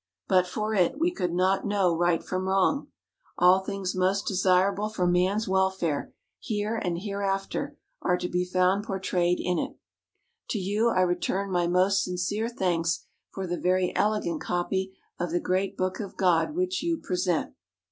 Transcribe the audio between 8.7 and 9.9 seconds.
portrayed in it.